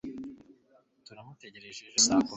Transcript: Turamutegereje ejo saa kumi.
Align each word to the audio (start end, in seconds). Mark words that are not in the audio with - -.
Turamutegereje 1.05 1.81
ejo 1.89 1.99
saa 2.05 2.19
kumi. 2.23 2.29